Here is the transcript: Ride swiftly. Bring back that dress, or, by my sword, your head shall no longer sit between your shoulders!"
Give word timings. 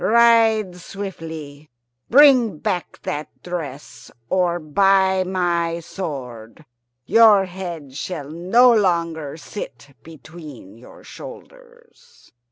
Ride 0.03 0.77
swiftly. 0.77 1.69
Bring 2.09 2.57
back 2.57 2.99
that 3.03 3.27
dress, 3.43 4.09
or, 4.31 4.57
by 4.59 5.23
my 5.23 5.79
sword, 5.79 6.65
your 7.05 7.45
head 7.45 7.95
shall 7.95 8.31
no 8.31 8.73
longer 8.73 9.37
sit 9.37 9.93
between 10.01 10.75
your 10.75 11.03
shoulders!" 11.03 12.31